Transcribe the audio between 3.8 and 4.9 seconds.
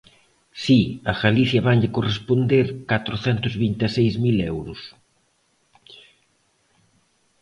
e seis mil euros.